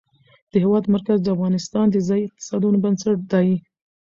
د 0.51 0.53
هېواد 0.63 0.85
مرکز 0.95 1.17
د 1.21 1.27
افغانستان 1.35 1.85
د 1.89 1.95
ځایي 2.07 2.23
اقتصادونو 2.25 2.77
بنسټ 2.83 3.17
دی. 3.33 3.49